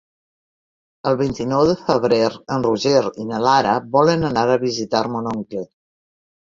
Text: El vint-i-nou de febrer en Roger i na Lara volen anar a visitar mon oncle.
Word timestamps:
El 1.11 1.19
vint-i-nou 1.19 1.65
de 1.73 1.75
febrer 1.89 2.19
en 2.57 2.67
Roger 2.69 3.05
i 3.27 3.29
na 3.35 3.45
Lara 3.45 3.77
volen 4.01 4.33
anar 4.33 4.49
a 4.51 4.59
visitar 4.67 5.07
mon 5.15 5.33
oncle. 5.37 5.67